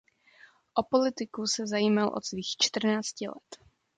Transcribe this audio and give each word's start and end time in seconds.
O 0.75 0.83
politiku 0.83 1.47
se 1.47 1.67
zajímal 1.67 2.13
od 2.17 2.25
svých 2.25 2.55
čtrnácti 2.59 3.27
let. 3.27 3.49